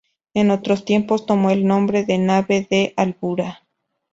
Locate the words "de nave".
2.03-2.65